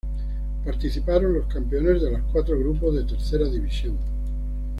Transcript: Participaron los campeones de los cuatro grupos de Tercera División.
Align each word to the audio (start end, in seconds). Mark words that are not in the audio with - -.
Participaron 0.65 1.35
los 1.35 1.45
campeones 1.45 2.01
de 2.01 2.09
los 2.09 2.23
cuatro 2.33 2.57
grupos 2.57 2.95
de 2.95 3.03
Tercera 3.03 3.45
División. 3.47 3.99